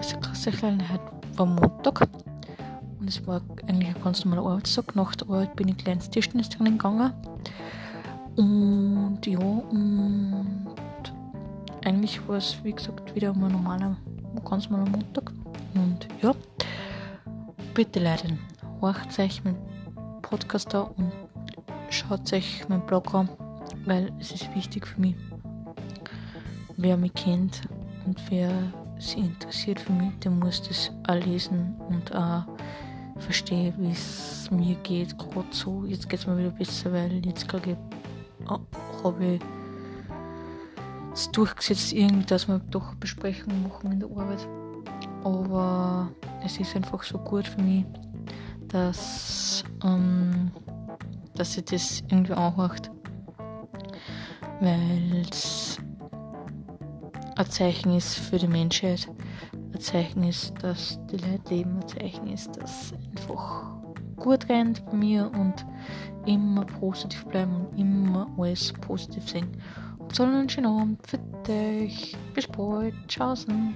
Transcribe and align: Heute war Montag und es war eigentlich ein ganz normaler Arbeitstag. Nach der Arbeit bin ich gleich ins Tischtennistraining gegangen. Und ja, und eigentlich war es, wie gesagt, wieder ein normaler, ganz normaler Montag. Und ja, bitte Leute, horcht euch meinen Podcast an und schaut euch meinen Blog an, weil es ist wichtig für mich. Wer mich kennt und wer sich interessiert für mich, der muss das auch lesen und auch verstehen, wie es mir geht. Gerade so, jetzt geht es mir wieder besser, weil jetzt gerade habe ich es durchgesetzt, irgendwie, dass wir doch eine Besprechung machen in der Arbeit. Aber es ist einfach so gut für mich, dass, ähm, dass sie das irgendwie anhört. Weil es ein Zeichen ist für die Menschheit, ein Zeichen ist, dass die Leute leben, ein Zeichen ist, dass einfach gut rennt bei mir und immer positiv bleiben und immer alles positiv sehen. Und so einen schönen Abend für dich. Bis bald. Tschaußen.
Heute 0.00 0.16
war 1.36 1.44
Montag 1.44 2.08
und 2.98 3.06
es 3.06 3.26
war 3.26 3.42
eigentlich 3.68 3.94
ein 3.94 4.02
ganz 4.02 4.24
normaler 4.24 4.48
Arbeitstag. 4.48 4.96
Nach 4.96 5.14
der 5.14 5.28
Arbeit 5.28 5.54
bin 5.56 5.68
ich 5.68 5.76
gleich 5.76 5.96
ins 5.96 6.08
Tischtennistraining 6.08 6.78
gegangen. 6.78 7.12
Und 8.34 9.18
ja, 9.26 9.38
und 9.38 10.74
eigentlich 11.84 12.26
war 12.26 12.38
es, 12.38 12.56
wie 12.64 12.72
gesagt, 12.72 13.14
wieder 13.14 13.32
ein 13.32 13.40
normaler, 13.40 13.94
ganz 14.48 14.70
normaler 14.70 14.90
Montag. 14.90 15.32
Und 15.74 16.08
ja, 16.22 16.34
bitte 17.74 18.02
Leute, 18.02 18.38
horcht 18.80 19.18
euch 19.18 19.44
meinen 19.44 19.58
Podcast 20.22 20.74
an 20.74 20.86
und 20.96 21.12
schaut 21.90 22.32
euch 22.32 22.66
meinen 22.70 22.86
Blog 22.86 23.14
an, 23.14 23.28
weil 23.84 24.10
es 24.18 24.32
ist 24.32 24.54
wichtig 24.54 24.86
für 24.86 24.98
mich. 24.98 25.14
Wer 26.78 26.96
mich 26.96 27.12
kennt 27.12 27.68
und 28.06 28.18
wer 28.30 28.50
sich 29.00 29.18
interessiert 29.18 29.80
für 29.80 29.92
mich, 29.92 30.18
der 30.18 30.30
muss 30.30 30.62
das 30.62 30.92
auch 31.08 31.14
lesen 31.14 31.74
und 31.88 32.14
auch 32.14 32.44
verstehen, 33.18 33.74
wie 33.78 33.92
es 33.92 34.50
mir 34.50 34.74
geht. 34.76 35.16
Gerade 35.18 35.48
so, 35.50 35.84
jetzt 35.86 36.08
geht 36.08 36.20
es 36.20 36.26
mir 36.26 36.38
wieder 36.38 36.50
besser, 36.50 36.92
weil 36.92 37.24
jetzt 37.24 37.48
gerade 37.48 37.76
habe 39.04 39.24
ich 39.24 39.40
es 41.12 41.30
durchgesetzt, 41.30 41.92
irgendwie, 41.92 42.26
dass 42.26 42.48
wir 42.48 42.58
doch 42.70 42.88
eine 42.88 42.96
Besprechung 42.96 43.62
machen 43.62 43.92
in 43.92 44.00
der 44.00 44.08
Arbeit. 44.10 44.46
Aber 45.24 46.10
es 46.44 46.58
ist 46.58 46.74
einfach 46.76 47.02
so 47.02 47.18
gut 47.18 47.46
für 47.46 47.60
mich, 47.62 47.84
dass, 48.68 49.64
ähm, 49.84 50.50
dass 51.34 51.52
sie 51.54 51.62
das 51.62 52.02
irgendwie 52.08 52.32
anhört. 52.32 52.90
Weil 54.60 55.26
es 55.30 55.78
ein 57.40 57.50
Zeichen 57.50 57.96
ist 57.96 58.18
für 58.18 58.36
die 58.36 58.46
Menschheit, 58.46 59.08
ein 59.72 59.80
Zeichen 59.80 60.24
ist, 60.24 60.52
dass 60.62 60.98
die 61.10 61.16
Leute 61.16 61.54
leben, 61.54 61.76
ein 61.80 61.88
Zeichen 61.88 62.26
ist, 62.26 62.54
dass 62.56 62.92
einfach 63.16 63.72
gut 64.16 64.46
rennt 64.50 64.84
bei 64.84 64.92
mir 64.92 65.30
und 65.32 65.64
immer 66.26 66.66
positiv 66.66 67.24
bleiben 67.24 67.66
und 67.66 67.78
immer 67.78 68.28
alles 68.36 68.74
positiv 68.82 69.26
sehen. 69.26 69.48
Und 69.98 70.14
so 70.14 70.24
einen 70.24 70.50
schönen 70.50 70.66
Abend 70.66 71.06
für 71.06 71.18
dich. 71.48 72.14
Bis 72.34 72.46
bald. 72.46 72.94
Tschaußen. 73.08 73.74